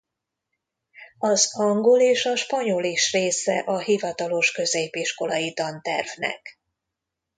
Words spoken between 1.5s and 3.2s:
angol és a spanyol is